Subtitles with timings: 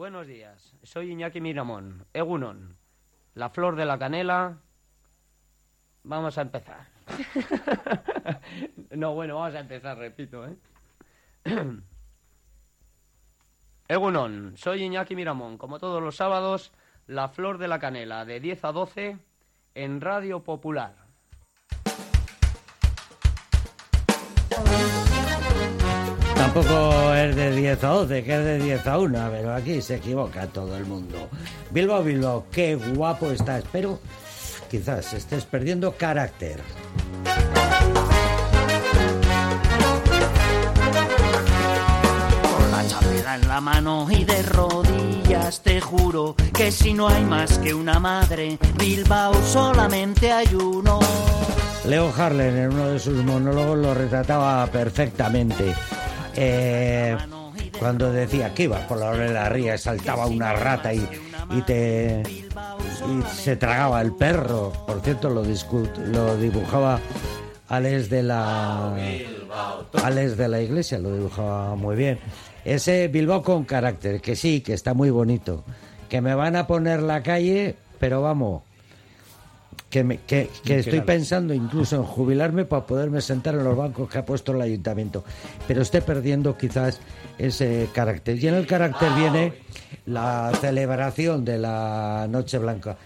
[0.00, 2.74] Buenos días, soy Iñaki Miramón, Egunon,
[3.34, 4.56] la flor de la canela.
[6.04, 6.88] Vamos a empezar.
[8.92, 10.56] no, bueno, vamos a empezar, repito, ¿eh?
[13.88, 16.72] Egunon, soy Iñaki Miramón, como todos los sábados,
[17.06, 19.18] la flor de la canela, de 10 a 12,
[19.74, 20.99] en Radio Popular.
[26.52, 29.94] Tampoco es de 10 a 12, que es de 10 a 1, pero aquí se
[29.94, 31.28] equivoca todo el mundo.
[31.70, 34.00] Bilbao, Bilbao, qué guapo estás, pero
[34.68, 36.60] quizás estés perdiendo carácter.
[42.42, 47.22] Con la chapela en la mano y de rodillas te juro que si no hay
[47.22, 50.98] más que una madre, Bilbao solamente hay uno.
[51.86, 55.76] Leo Harlen en uno de sus monólogos lo retrataba perfectamente.
[56.36, 57.16] Eh,
[57.78, 61.06] cuando decía que ibas por la hora de la ría, saltaba una rata y,
[61.50, 64.72] y te y se tragaba el perro.
[64.86, 67.00] Por cierto, lo, lo dibujaba
[67.68, 68.94] Alex de la
[70.02, 72.18] Alex de la Iglesia, lo dibujaba muy bien.
[72.64, 75.64] Ese Bilbao con carácter, que sí, que está muy bonito.
[76.08, 78.62] Que me van a poner la calle, pero vamos,
[79.88, 84.08] que, me- que, que estoy pensando incluso en jubilarme para poderme sentar en los bancos
[84.08, 85.24] que ha puesto el ayuntamiento.
[85.66, 87.00] Pero estoy perdiendo quizás
[87.38, 88.38] ese carácter.
[88.42, 89.52] Y en el carácter viene
[90.06, 92.96] la celebración de la Noche Blanca.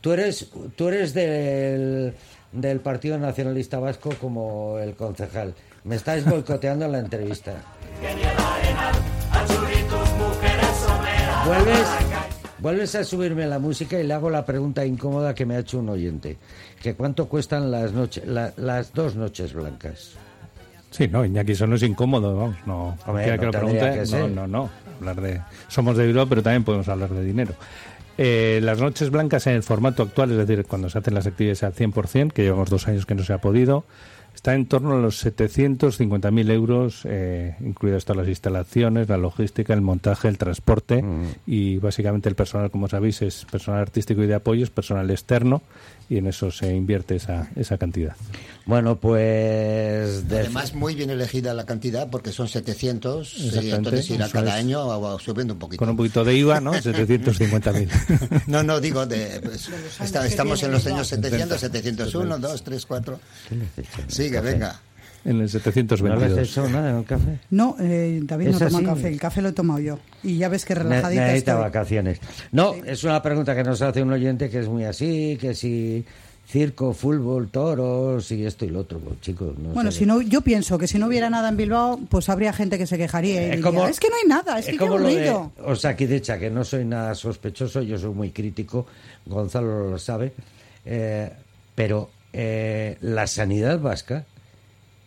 [0.00, 2.14] Tú eres, tú eres del,
[2.50, 5.54] del Partido Nacionalista Vasco como el concejal.
[5.84, 7.52] Me estáis boicoteando la entrevista.
[11.46, 11.86] Vuelves,
[12.62, 15.78] vuelves a subirme la música y le hago la pregunta incómoda que me ha hecho
[15.80, 16.38] un oyente.
[16.80, 20.12] Que cuánto cuestan las noches, la- las dos noches blancas.
[20.90, 22.96] Sí, no, Iñaki, eso no es incómodo, vamos, no.
[23.06, 24.70] Hombre, no que lo pregunte, que no, no, no.
[25.00, 27.54] Hablar de, somos de Bilbao, pero también podemos hablar de dinero.
[28.18, 31.62] Eh, las noches blancas en el formato actual, es decir, cuando se hacen las actividades
[31.62, 33.84] al 100%, que llevamos dos años que no se ha podido,
[34.34, 39.80] está en torno a los 750.000 euros, eh, incluidas todas las instalaciones, la logística, el
[39.80, 41.04] montaje, el transporte
[41.46, 45.62] y básicamente el personal, como sabéis, es personal artístico y de apoyo, es personal externo
[46.08, 48.14] y en eso se invierte esa, esa cantidad.
[48.64, 50.28] Bueno, pues...
[50.28, 54.64] de- Además, muy bien elegida la cantidad porque son 700 y entonces irá cada es.
[54.64, 55.78] año subiendo un poquito.
[55.78, 56.72] Con un poquito de IVA, ¿no?
[56.74, 58.42] 750.000.
[58.46, 59.68] No, no, digo, de, pues,
[60.00, 63.20] está- estamos en los años 700, 701, 2, 3, 4.
[64.08, 64.80] Sigue, venga.
[65.24, 66.48] En el ¿No le has 722.
[66.48, 67.38] hecho nada en el café?
[67.50, 69.08] No, eh, David ¿Es no toma café.
[69.08, 69.98] El café lo he tomado yo.
[70.24, 71.64] Y ya ves que Ne- relajadita Necesita estoy.
[71.64, 72.20] vacaciones.
[72.50, 76.04] No, es una pregunta que nos hace un oyente que es muy así, que si
[76.48, 79.56] circo, fútbol, toros y esto y lo otro, pues, chicos.
[79.58, 80.00] No Bueno, sé.
[80.00, 82.86] si no, yo pienso que si no hubiera nada en Bilbao, pues habría gente que
[82.86, 85.02] se quejaría y Es diría, como- es que no hay nada, es, que como qué
[85.02, 85.52] lo de aburrido.
[85.64, 88.86] Osakidecha, que no soy nada sospechoso, yo soy muy crítico,
[89.24, 90.32] Gonzalo lo sabe,
[90.84, 91.30] eh,
[91.76, 94.24] pero eh, la sanidad vasca,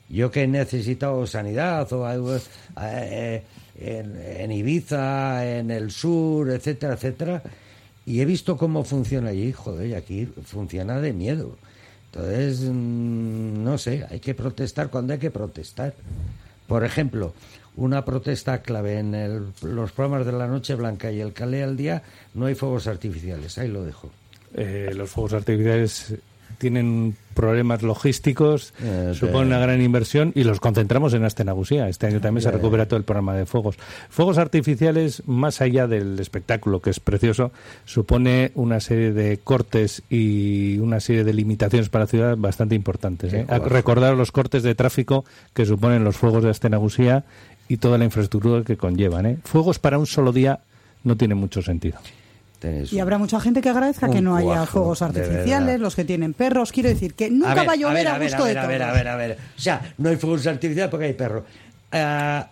[0.10, 2.38] yo que he necesitado sanidad o algo,
[2.82, 3.44] eh,
[3.80, 7.44] en, en Ibiza, en el sur, etcétera, etcétera,
[8.06, 11.58] y he visto cómo funciona allí, joder, aquí funciona de miedo.
[12.14, 15.94] Entonces, mm, no sé, hay que protestar cuando hay que protestar.
[16.68, 17.34] Por ejemplo,
[17.76, 21.76] una protesta clave en el- los programas de la Noche Blanca y el Calé al
[21.76, 24.10] día, no hay fuegos artificiales, ahí lo dejo.
[24.56, 26.14] Eh, los fuegos artificiales
[26.58, 31.90] tienen problemas logísticos, Eh, suponen de- una gran inversión y los concentramos en Astenagusía.
[31.90, 33.76] Este año también se recupera todo el programa de fuegos.
[34.10, 37.52] Fuegos artificiales, más allá del espectáculo, que es precioso,
[37.86, 43.34] supone una serie de cortes y una serie de limitaciones para la ciudad bastante importantes.
[43.34, 43.46] ¿eh?
[43.66, 47.26] Recordar los cortes de tráfico que suponen los fuegos de Astenagusía
[47.68, 49.26] y toda la infraestructura que conllevan.
[49.26, 49.38] ¿eh?
[49.44, 50.60] Fuegos para un solo día
[51.04, 51.98] no tiene mucho sentido.
[52.60, 56.04] Tenéis Y un- habrá mucha gente que agradezca que no haya fuegos artificiales, los que
[56.06, 56.72] tienen perros.
[56.72, 58.78] Quiero decir que nunca va a llover a, ver, gusto a ver, de a ver,
[58.80, 58.90] todos.
[58.92, 59.38] a ver, a ver.
[59.58, 61.44] O sea, no hay fuegos artificiales porque hay perros.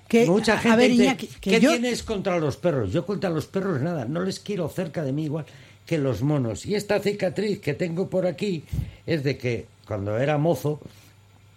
[0.08, 2.91] Que- mucha a gente ver, dice, Iñaki, que ¿qué yo- tienes contra los perros?
[2.94, 5.46] Yo contra los perros nada, no les quiero cerca de mí igual
[5.85, 6.66] que los monos.
[6.66, 8.64] Y esta cicatriz que tengo por aquí
[9.06, 10.79] es de que cuando era mozo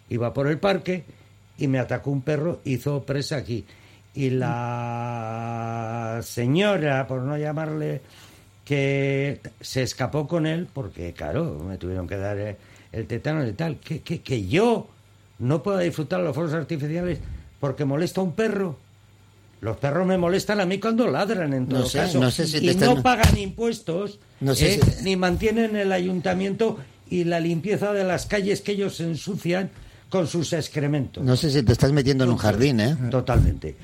[0.08, 1.04] iba por el parque
[1.58, 3.64] y me atacó un perro, hizo presa aquí.
[4.14, 8.00] Y la señora, por no llamarle,
[8.66, 12.56] que se escapó con él, porque claro, me tuvieron que dar eh,
[12.92, 14.88] el tetano y tal, que, que, que yo
[15.38, 17.20] no pueda disfrutar los fuegos artificiales
[17.60, 18.76] porque molesta a un perro.
[19.60, 22.20] Los perros me molestan a mí cuando ladran, en todo No sé, caso.
[22.20, 24.80] no sé si te y no pagan impuestos, No sé ¿eh?
[24.98, 26.78] si- ni mantienen el ayuntamiento
[27.08, 29.70] y la limpieza de las calles que ellos ensucian
[30.10, 31.24] con sus excrementos.
[31.24, 32.96] No sé si te estás metiendo en un jardín, ¿eh?
[33.10, 33.76] Totalmente.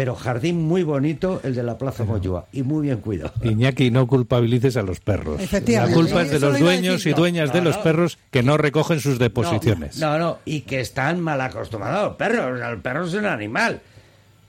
[0.00, 3.34] Pero jardín muy bonito el de la Plaza Moyúa y muy bien cuidado.
[3.44, 5.42] Iñaki, no culpabilices a los perros.
[5.66, 7.82] La culpa es de los dueños y dueñas de los no.
[7.82, 9.98] perros que no recogen sus deposiciones.
[9.98, 12.16] No, no, y que están mal acostumbrados.
[12.16, 13.82] Perros, el perro es un animal.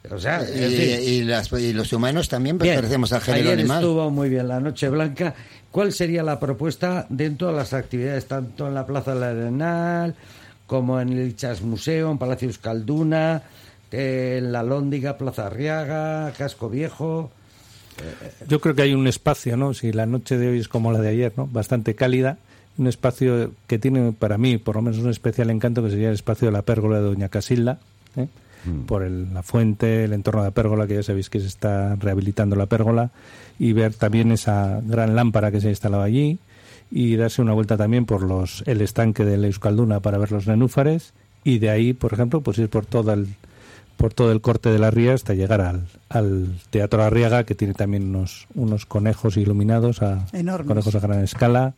[0.10, 1.00] O sea, Y, en fin.
[1.06, 3.80] y las- y los humanos también Bien, pertenecemos al género ayer animal.
[3.84, 5.34] estuvo muy bien la Noche Blanca.
[5.70, 10.16] ¿Cuál sería la propuesta dentro de las actividades, tanto en la Plaza del Arenal,
[10.66, 13.44] como en el Chas Museo, en Palacio Euskalduna,
[13.92, 17.32] en la Lóndiga, Plaza Arriaga, Casco Viejo?
[18.48, 19.74] Yo creo que hay un espacio, ¿no?
[19.74, 21.48] Si la noche de hoy es como la de ayer, ¿no?
[21.48, 22.38] Bastante cálida.
[22.78, 26.16] Un espacio que tiene para mí, por lo menos, un especial encanto, que sería el
[26.16, 27.80] espacio de la pérgola de Doña Casilda.
[28.16, 28.28] ¿eh?
[28.88, 31.96] Por el- la fuente, el entorno de la pérgola, que ya sabéis que se está
[31.96, 33.12] rehabilitando la pérgola.
[33.60, 36.40] Y ver también esa gran lámpara que se ha instalado allí.
[36.92, 40.48] Y darse una vuelta también por los el estanque de la Euskalduna para ver los
[40.48, 41.14] nenúfares.
[41.44, 43.28] Y de ahí, por ejemplo, pues ir por todo el,
[44.02, 47.76] por todo el corte de la ría hasta llegar al, al Teatro Arriaga, que tiene
[47.76, 50.68] también unos, unos conejos iluminados, a, Enormes.
[50.68, 51.76] conejos a gran escala,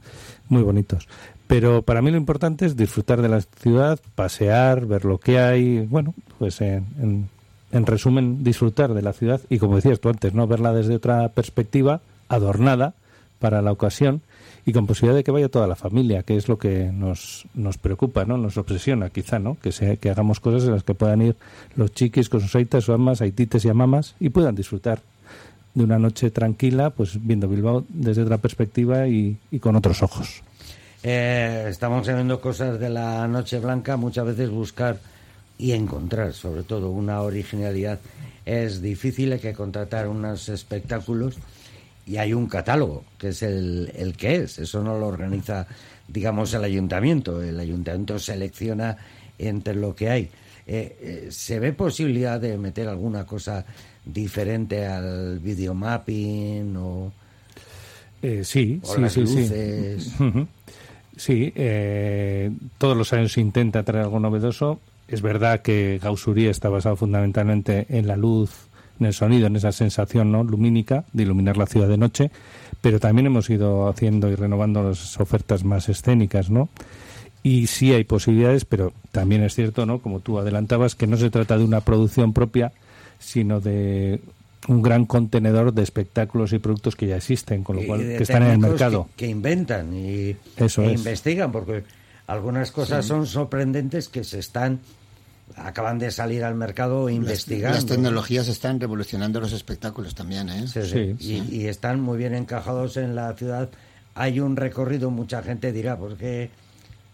[0.47, 1.09] muy bonitos.
[1.47, 5.85] Pero para mí lo importante es disfrutar de la ciudad, pasear, ver lo que hay,
[5.85, 7.29] bueno, pues en, en,
[7.73, 11.27] en resumen, disfrutar de la ciudad y como decías tú antes, no verla desde otra
[11.27, 11.99] perspectiva,
[12.29, 12.93] adornada
[13.39, 14.21] para la ocasión
[14.65, 17.77] y con posibilidad de que vaya toda la familia, que es lo que nos, nos
[17.77, 18.37] preocupa, ¿no?
[18.37, 19.57] Nos obsesiona quizá, ¿no?
[19.61, 21.35] Que, sea, que hagamos cosas en las que puedan ir
[21.75, 25.01] los chiquis con sus aitas, sus amas, aitites y amamas y puedan disfrutar
[25.73, 30.43] de una noche tranquila, pues viendo Bilbao desde otra perspectiva y, y con otros ojos.
[31.01, 34.99] Eh, estamos viendo cosas de la Noche Blanca, muchas veces buscar
[35.57, 37.99] y encontrar, sobre todo, una originalidad.
[38.45, 41.35] Es difícil hay que contratar unos espectáculos
[42.05, 44.59] y hay un catálogo, que es el, el que es.
[44.59, 45.65] Eso no lo organiza,
[46.07, 47.41] digamos, el ayuntamiento.
[47.41, 48.97] El ayuntamiento selecciona
[49.37, 50.29] entre lo que hay.
[50.65, 53.65] Eh, eh, ¿Se ve posibilidad de meter alguna cosa
[54.05, 57.11] diferente al videomapping o,
[58.21, 59.35] Eh, sí, o sí, las sí, sí.
[59.35, 60.13] luces?
[61.15, 64.79] Sí, eh, todos los años se intenta traer algo novedoso.
[65.07, 68.49] Es verdad que Gaussurí está basado fundamentalmente en la luz,
[69.03, 70.43] en el sonido, en esa sensación ¿no?
[70.43, 72.31] lumínica de iluminar la ciudad de noche,
[72.81, 76.69] pero también hemos ido haciendo y renovando las ofertas más escénicas, ¿no?
[77.43, 79.99] Y sí hay posibilidades, pero también es cierto, ¿no?
[79.99, 82.71] Como tú adelantabas, que no se trata de una producción propia,
[83.19, 84.21] sino de
[84.67, 88.43] un gran contenedor de espectáculos y productos que ya existen, con lo cual que están
[88.43, 89.09] en el mercado.
[89.17, 90.99] Que, que inventan y Eso e es.
[90.99, 91.83] investigan, porque
[92.27, 94.79] algunas cosas son sorprendentes que se están,
[95.55, 97.75] acaban de salir al mercado investigando.
[97.75, 100.67] las tecnologías están revolucionando los espectáculos también, ¿eh?
[100.67, 101.15] Sí, sí.
[101.19, 103.69] Sí, y, y están muy bien encajados en la ciudad.
[104.15, 106.49] Hay un recorrido, mucha gente dirá, ¿por qué,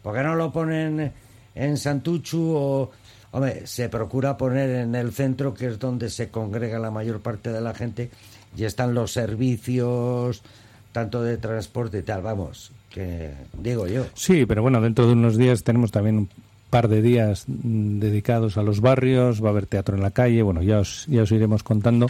[0.03, 1.11] por qué no lo ponen
[1.55, 2.91] en Santuchu o...
[3.31, 7.51] Hombre, se procura poner en el centro, que es donde se congrega la mayor parte
[7.51, 8.09] de la gente,
[8.57, 10.41] y están los servicios,
[10.91, 14.05] tanto de transporte y tal, vamos, que digo yo.
[14.15, 16.29] Sí, pero bueno, dentro de unos días tenemos también un
[16.69, 20.41] par de días mm, dedicados a los barrios, va a haber teatro en la calle,
[20.41, 22.07] bueno, ya os, ya os iremos contando,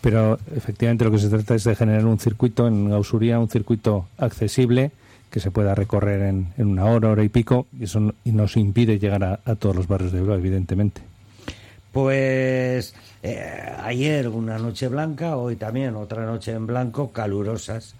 [0.00, 4.06] pero efectivamente lo que se trata es de generar un circuito en Gausuría, un circuito
[4.18, 4.90] accesible
[5.30, 8.98] que se pueda recorrer en, en una hora, hora y pico, y eso nos impide
[8.98, 11.00] llegar a, a todos los barrios de Bilbao, evidentemente.
[11.92, 17.94] Pues eh, ayer una noche blanca, hoy también otra noche en blanco, calurosas.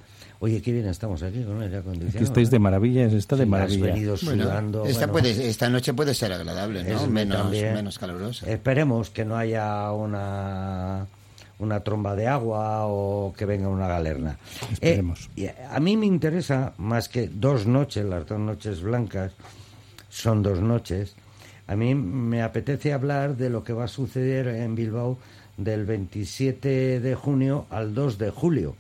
[0.44, 2.18] Oye, qué bien estamos aquí con aire acondicionado.
[2.18, 3.86] Aquí estáis de maravilla, está de Sí, maravilla.
[3.86, 4.84] Has venido Bueno, sudando.
[4.86, 7.00] esta, bueno, puede, esta noche puede ser agradable, ¿no?
[7.00, 7.74] es Menos, también.
[7.74, 8.50] menos calurosa.
[8.50, 11.06] Esperemos que no haya una,
[11.60, 14.36] una tromba de agua o que venga una galerna.
[14.72, 15.30] Esperemos.
[15.36, 19.30] Eh, y a mí me interesa más que dos noches, las dos noches blancas,
[20.08, 21.14] son dos noches.
[21.68, 25.18] A mí me apetece hablar de lo que va a suceder en Bilbao
[25.56, 28.74] del 27 de junio al 2 de julio.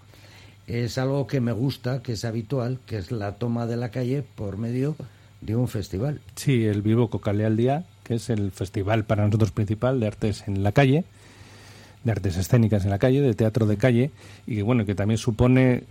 [0.66, 4.22] Es algo que me gusta, que es habitual, que es la toma de la calle
[4.22, 4.96] por medio
[5.40, 6.20] de un festival.
[6.36, 10.44] Sí, el Vivo Cocale al Día, que es el festival para nosotros principal de artes
[10.46, 11.04] en la calle,
[12.04, 14.10] de artes escénicas en la calle, de teatro de calle,
[14.46, 15.84] y que, bueno, que también supone,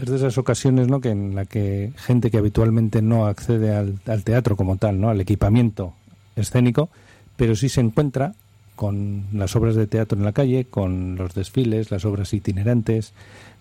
[0.00, 3.98] es de esas ocasiones, ¿no?, que en la que gente que habitualmente no accede al,
[4.06, 5.94] al teatro como tal, ¿no?, al equipamiento
[6.34, 6.88] escénico,
[7.36, 8.34] pero sí se encuentra
[8.76, 13.12] con las obras de teatro en la calle, con los desfiles, las obras itinerantes,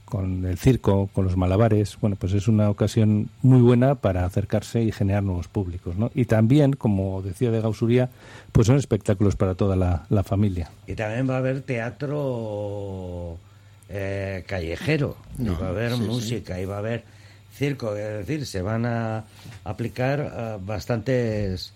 [0.06, 1.98] con el circo, con los malabares.
[2.00, 6.12] Bueno, pues es una ocasión muy buena para acercarse y generar nuevos públicos, ¿no?
[6.16, 8.10] Y también, como decía de Gausuría,
[8.52, 10.70] pues son espectáculos para toda la, la familia.
[10.88, 13.38] Y también va a haber teatro
[13.90, 16.04] eh, callejero, y va a haber sí, sí.
[16.04, 17.04] música, y va a haber
[17.54, 19.26] circo, es decir, se van a
[19.64, 21.74] aplicar eh, bastantes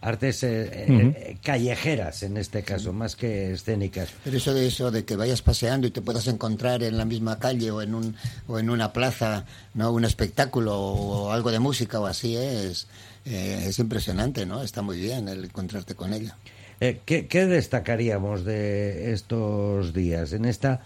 [0.00, 4.10] artes eh, eh, callejeras en este caso, más que escénicas.
[4.24, 7.38] Pero eso de eso de que vayas paseando y te puedas encontrar en la misma
[7.38, 8.16] calle o en un
[8.46, 12.86] o en una plaza, no, un espectáculo o algo de música o así es
[13.24, 14.62] eh, es impresionante, ¿no?
[14.62, 16.36] Está muy bien el encontrarte con ella.
[16.80, 20.32] Eh, ¿qué, ¿Qué destacaríamos de estos días?
[20.32, 20.80] En esta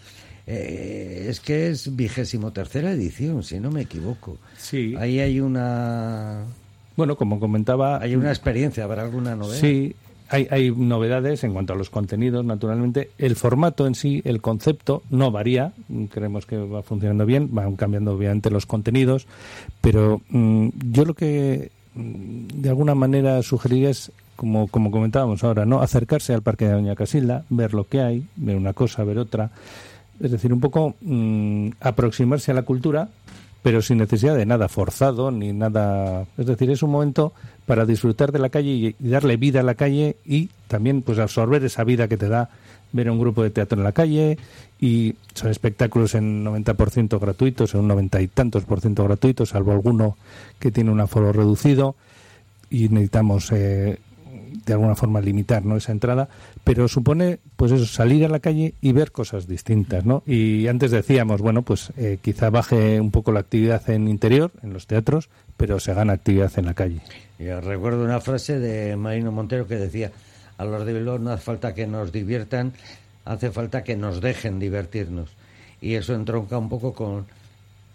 [0.46, 4.38] eh, es que es vigésimo tercera edición, si no me equivoco.
[4.58, 4.94] Sí.
[4.98, 6.43] Ahí hay una
[6.96, 9.58] Bueno, como comentaba, hay una experiencia, habrá alguna novedad.
[9.58, 9.96] Sí,
[10.28, 13.10] hay, hay novedades en cuanto a los contenidos, naturalmente.
[13.18, 15.72] El formato en sí, el concepto, no varía.
[16.10, 19.26] Creemos que va funcionando bien, van cambiando obviamente los contenidos,
[19.80, 25.66] pero mm, yo lo que mm, de alguna manera sugeriría es, como, como comentábamos ahora,
[25.66, 29.18] no acercarse al Parque de Doña Casilda, ver lo que hay, ver una cosa, ver
[29.18, 29.50] otra.
[30.20, 33.08] Es decir, un poco mm, aproximarse a la cultura,
[33.64, 36.26] pero sin necesidad de nada forzado ni nada.
[36.36, 37.32] Es decir, es un momento
[37.64, 41.64] para disfrutar de la calle y, darle vida a la calle y también pues absorber
[41.64, 42.50] esa vida que te da
[42.92, 44.36] ver un grupo de teatro en la calle
[44.78, 49.72] y son espectáculos en 90% gratuitos, en un 90 y tantos por ciento gratuitos, salvo
[49.72, 50.18] alguno
[50.58, 51.96] que tiene un aforo reducido
[52.68, 53.98] y necesitamos eh,
[54.66, 55.76] de alguna forma limitar ¿no?
[55.76, 56.28] esa entrada,
[56.64, 60.22] pero supone pues eso, salir a la calle y ver cosas distintas, ¿no?
[60.26, 64.72] Y antes decíamos, bueno, pues eh, quizá baje un poco la actividad en interior, en
[64.72, 67.00] los teatros, pero se gana actividad en la calle.
[67.38, 70.12] Recuerdo una frase de Marino Montero que decía,
[70.56, 72.72] a los de Bilbao no hace falta que nos diviertan,
[73.24, 75.30] hace falta que nos dejen divertirnos.
[75.80, 77.26] Y eso entronca un poco con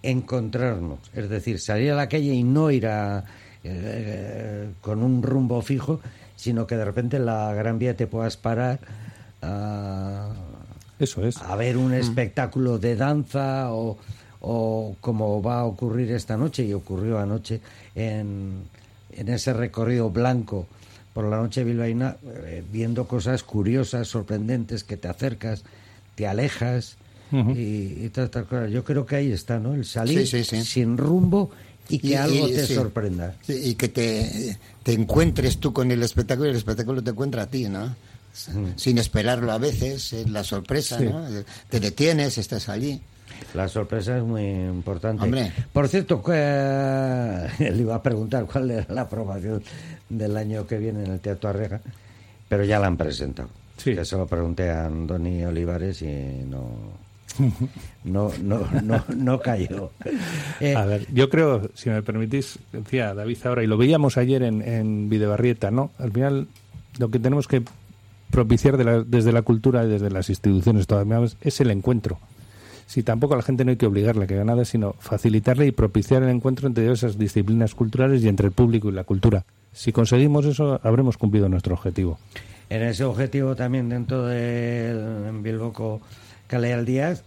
[0.03, 3.25] encontrarnos, es decir, salir a la calle y no ir a,
[3.63, 5.99] eh, con un rumbo fijo,
[6.39, 8.79] sino que de repente en la Gran Vía te puedas parar
[9.41, 10.29] a,
[10.99, 11.37] Eso es.
[11.37, 13.97] a ver un espectáculo de danza o,
[14.41, 17.59] o como va a ocurrir esta noche y ocurrió anoche
[17.95, 18.63] en,
[19.11, 20.65] en ese recorrido blanco
[21.13, 22.15] por la noche bilbaína,
[22.45, 25.63] eh, viendo cosas curiosas, sorprendentes, que te acercas,
[26.15, 26.95] te alejas
[27.31, 28.71] y, y estas cosas.
[28.71, 29.73] Yo creo que ahí está, ¿no?
[29.75, 30.63] El salir Sí, sí, sí.
[30.63, 31.51] sin rumbo
[31.89, 32.75] y que Y- algo y- te sí.
[32.75, 33.35] sorprenda.
[33.41, 37.43] Sí, y que te, te encuentres tú con el espectáculo y el espectáculo te encuentra
[37.43, 37.95] a ti, ¿no?
[38.77, 41.05] Sin esperarlo a veces, es la sorpresa, Sí.
[41.05, 41.25] ¿no?
[41.69, 43.01] Te detienes, estás allí.
[43.53, 45.23] La sorpresa es muy importante.
[45.23, 45.51] Hombre.
[45.73, 46.31] Por cierto, que,
[47.59, 49.61] le iba a preguntar cuál era la aprobación
[50.09, 51.81] del año que viene en el Teatro Arrega,
[52.47, 53.49] pero ya la han presentado.
[53.77, 53.95] Sí.
[53.95, 56.05] Que se lo pregunté a Andoni Olivares y
[56.45, 56.69] no,
[58.03, 59.91] no, no, no, no cayó.
[60.59, 64.43] Eh, A ver, yo creo, si me permitís, decía David ahora, y lo veíamos ayer
[64.43, 65.91] en, en Videbarrieta, ¿no?
[65.99, 66.47] Al final,
[66.97, 67.63] lo que tenemos que
[68.31, 72.19] propiciar de la- desde la cultura y desde las instituciones todavía es el encuentro.
[72.85, 75.67] Si tampoco a la gente no hay que obligarle a que haga nada, sino facilitarle
[75.67, 79.45] y propiciar el encuentro entre esas disciplinas culturales y entre el público y la cultura.
[79.73, 82.17] Si conseguimos eso, habremos cumplido nuestro objetivo.
[82.71, 86.01] En ese objetivo también dentro del Bilboco
[86.47, 87.23] Caleal Díaz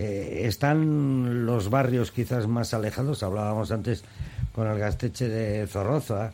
[0.00, 3.24] eh, están los barrios quizás más alejados.
[3.24, 4.04] Hablábamos antes
[4.54, 6.30] con el Gasteche de Zorroza.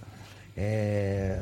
[0.54, 1.34] Eh,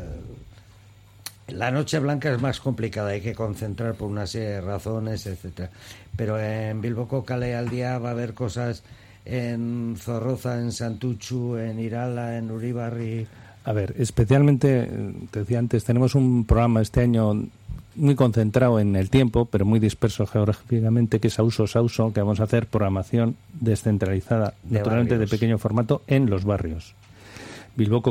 [1.49, 5.71] la Noche Blanca es más complicada, hay que concentrar por una serie de razones, etcétera.
[6.17, 8.85] Pero en Bilboco Caleal Díaz va a haber cosas
[9.25, 13.27] en Zorroza, en Santuchu, en Irala, en Uribarri.
[13.65, 14.89] A ver, especialmente,
[15.33, 17.49] te decía antes, tenemos un programa este año
[17.95, 22.41] muy concentrado en el tiempo, pero muy disperso geográficamente, que es Auso Sauso, que vamos
[22.41, 26.95] a hacer programación descentralizada, De naturalmente de pequeño formato, en los barrios.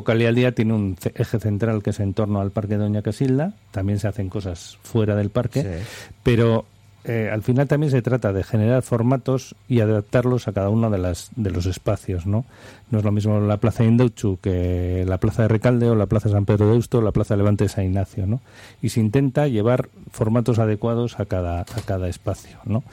[0.07, 3.99] Al Día tiene un eje central que es en torno al Parque Doña Casilda, también
[3.99, 5.85] se hacen cosas fuera del parque, Sí.
[6.23, 6.65] pero
[7.03, 10.99] eh, al final también se trata de generar formatos y adaptarlos a cada uno de,
[10.99, 12.45] las, de los espacios, ¿no?
[12.91, 16.29] No es lo mismo la Plaza de que la Plaza de Recalde o la Plaza
[16.29, 18.41] San Pedro de Eusto o la Plaza Levante de San Ignacio, ¿no?
[18.83, 22.83] Y se intenta llevar formatos adecuados a cada, a cada espacio, ¿no?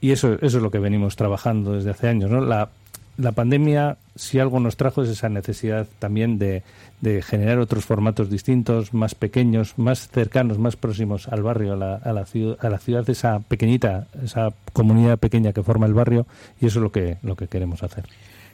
[0.00, 2.40] Y eso, eso es lo que venimos trabajando desde hace años, ¿no?
[2.40, 2.70] La,
[3.16, 6.62] la pandemia, si algo nos trajo, es esa necesidad también de,
[7.00, 11.94] de generar otros formatos distintos, más pequeños, más cercanos, más próximos al barrio, a la,
[11.96, 16.26] a la, ciu- a la ciudad, esa pequeñita, esa comunidad pequeña que forma el barrio,
[16.60, 18.04] y eso es lo que, lo que queremos hacer.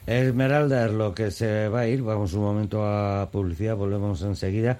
[0.05, 2.01] Esmeralda es lo que se va a ir.
[2.03, 4.77] Vamos un momento a publicidad, volvemos enseguida.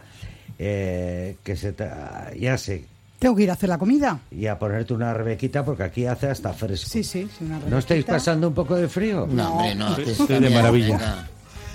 [0.59, 1.73] Eh, que se
[2.37, 2.85] ya sé,
[3.23, 4.19] Tengo que ir a hacer la comida.
[4.31, 6.89] y a ponerte una rebequita porque aquí hace hasta fresco.
[6.89, 9.25] Sí, sí, sí, una ¿No estáis pasando un poco de frío?
[9.31, 9.97] No, hombre, no.
[9.97, 10.97] Estoy- de maravilla.
[10.97, 11.27] venga.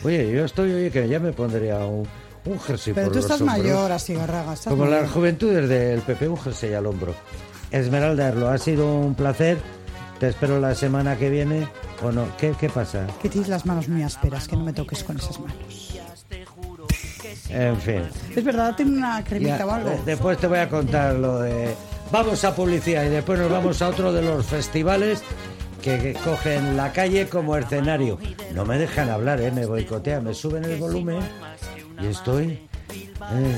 [0.05, 2.07] Oye, yo estoy, oye, que ya me pondría un,
[2.45, 3.59] un jersey Pero por tú los estás hombros.
[3.59, 4.55] mayor, así, Garraga.
[4.65, 5.01] Como mayor.
[5.03, 7.15] las juventudes del PP, un jersey al hombro.
[7.71, 9.59] Esmeralda, lo ha sido un placer.
[10.21, 11.67] Te espero la semana que viene.
[12.03, 12.27] ¿O no?
[12.37, 13.07] ¿Qué, qué pasa?
[13.23, 15.98] Que tienes las manos muy ásperas, que no me toques con esas manos.
[17.51, 18.03] En fin.
[18.37, 19.91] Es verdad, tiene una cremita Ya, o algo.
[19.91, 21.75] de- después te voy a contar lo de...
[22.11, 25.23] Vamos a publicidad y después nos vamos a otro de los festivales
[25.83, 28.19] que, que cogen la calle como escenario.
[28.55, 29.51] No me dejan hablar, ¿eh?
[29.51, 31.21] me boicotean, me suben el volumen
[32.01, 32.67] y estoy...
[33.33, 33.57] eh,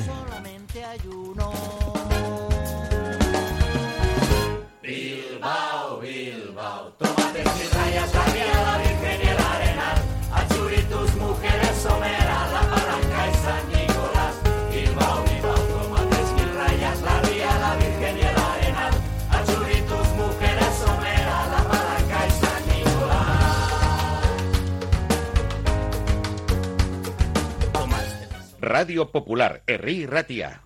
[28.81, 30.63] Radio Popular, Herri Ratia.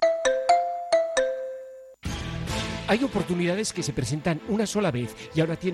[2.86, 5.72] Hay oportunidades que se presentan una sola vez y ahora tienes